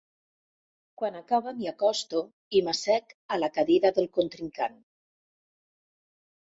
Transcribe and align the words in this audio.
Quan 1.01 1.19
acaba 1.19 1.53
m'hi 1.59 1.69
acosto 1.73 2.23
i 2.59 2.63
m'assec 2.69 3.15
a 3.37 3.41
la 3.45 3.53
cadira 3.59 3.93
del 4.01 4.13
contrincant. 4.19 4.85